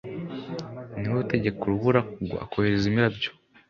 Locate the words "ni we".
0.99-1.17